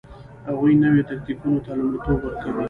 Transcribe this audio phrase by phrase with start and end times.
[0.49, 2.59] هغوی نویو تکتیکونو ته لومړیتوب ورکوي